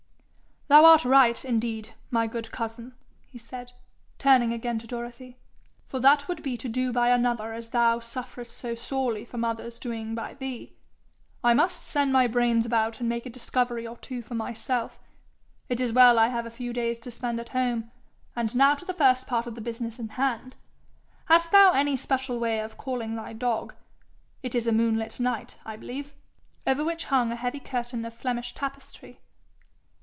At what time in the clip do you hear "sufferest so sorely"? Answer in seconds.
7.99-9.25